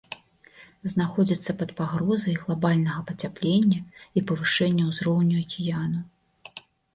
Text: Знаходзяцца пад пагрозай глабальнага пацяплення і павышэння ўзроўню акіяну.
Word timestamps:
Знаходзяцца 0.93 1.51
пад 1.59 1.73
пагрозай 1.81 2.33
глабальнага 2.45 3.03
пацяплення 3.11 3.79
і 3.83 4.19
павышэння 4.33 4.83
ўзроўню 4.89 5.35
акіяну. 5.45 5.99